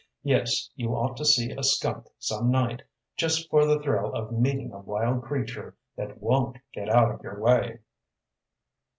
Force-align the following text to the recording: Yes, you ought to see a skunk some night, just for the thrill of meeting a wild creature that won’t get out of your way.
Yes, 0.23 0.71
you 0.75 0.95
ought 0.95 1.15
to 1.17 1.25
see 1.25 1.51
a 1.51 1.61
skunk 1.61 2.07
some 2.17 2.49
night, 2.49 2.81
just 3.15 3.47
for 3.51 3.67
the 3.67 3.79
thrill 3.79 4.11
of 4.15 4.31
meeting 4.31 4.71
a 4.73 4.79
wild 4.79 5.21
creature 5.21 5.77
that 5.95 6.19
won’t 6.19 6.57
get 6.73 6.89
out 6.89 7.11
of 7.11 7.21
your 7.21 7.39
way. 7.39 7.81